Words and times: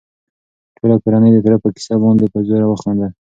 ټوله 0.77 0.95
کورنۍ 1.03 1.29
د 1.33 1.37
تره 1.45 1.57
په 1.63 1.69
کيسه 1.75 1.93
باندې 2.03 2.25
په 2.33 2.39
زوره 2.47 2.65
وخندل. 2.67 3.11